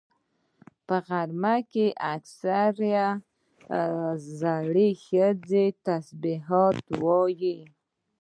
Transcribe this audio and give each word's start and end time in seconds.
په 0.87 0.95
غرمه 1.07 1.55
کې 1.71 1.87
اکثره 2.15 3.05
زړې 4.41 4.89
ښځې 5.05 5.65
تسبيحات 5.87 6.79
وایي 7.03 7.57